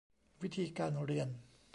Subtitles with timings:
[0.41, 1.29] วิธีการเรียน